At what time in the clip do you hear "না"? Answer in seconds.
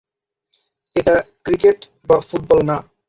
2.69-2.77